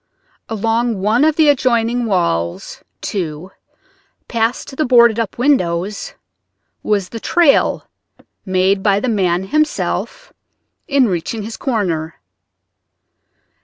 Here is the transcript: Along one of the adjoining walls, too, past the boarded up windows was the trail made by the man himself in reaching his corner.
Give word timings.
Along 0.49 0.99
one 0.99 1.23
of 1.23 1.35
the 1.35 1.47
adjoining 1.47 2.05
walls, 2.07 2.81
too, 3.01 3.51
past 4.27 4.75
the 4.75 4.83
boarded 4.83 5.19
up 5.19 5.37
windows 5.37 6.15
was 6.81 7.09
the 7.09 7.19
trail 7.19 7.85
made 8.43 8.81
by 8.81 8.99
the 8.99 9.07
man 9.07 9.43
himself 9.43 10.33
in 10.87 11.07
reaching 11.07 11.43
his 11.43 11.55
corner. 11.55 12.15